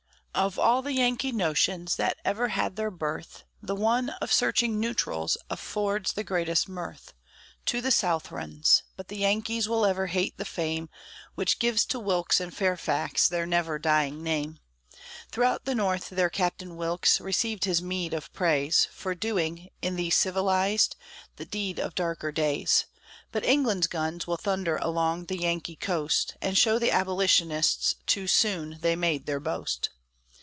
[0.33, 5.35] Of all the "Yankee notions" that ever had their birth, The one of searching neutrals
[5.51, 7.13] affords the greatest mirth
[7.67, 10.89] To the Southrons; but the Yankees will ever hate the fame
[11.35, 14.59] Which gives to Wilkes and Fairfax their never dying name.
[15.33, 20.15] Throughout the North their Captain Wilkes received his meed of praise, For doing in these
[20.15, 20.95] civilized
[21.35, 22.85] the deeds of darker days;
[23.33, 28.77] But England's guns will thunder along the Yankee coast, And show the abolitionists too soon
[28.79, 29.89] they made their boast.